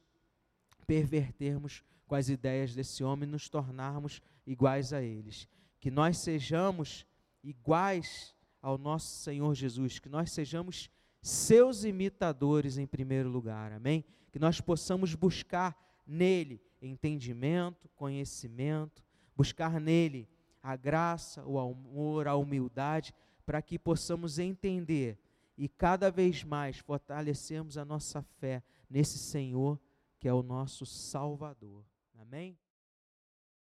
[0.85, 5.47] pervertermos com as ideias desse homem e nos tornarmos iguais a eles.
[5.79, 7.05] Que nós sejamos
[7.41, 10.89] iguais ao nosso Senhor Jesus, que nós sejamos
[11.21, 14.03] seus imitadores em primeiro lugar, amém?
[14.33, 19.01] Que nós possamos buscar nele entendimento, conhecimento,
[19.33, 20.27] buscar nele
[20.61, 23.13] a graça, o amor, a humildade,
[23.45, 25.17] para que possamos entender
[25.57, 29.79] e cada vez mais fortalecermos a nossa fé nesse Senhor
[30.19, 31.83] que é o nosso Salvador.
[32.13, 32.55] Amém?